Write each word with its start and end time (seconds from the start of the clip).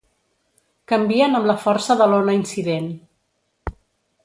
Canvien 0.91 1.39
amb 1.41 1.51
la 1.51 1.57
força 1.65 1.99
de 2.01 2.09
l’ona 2.13 2.35
incident. 2.39 2.91